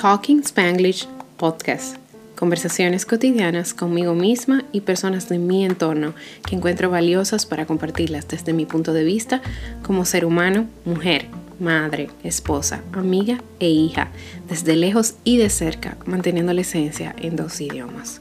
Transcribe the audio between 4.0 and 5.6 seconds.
misma y personas de